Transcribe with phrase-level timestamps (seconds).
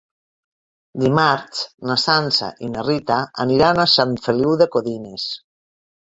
[1.01, 5.27] Dimarts na Sança i na Rita aniran a Sant Feliu de Codines.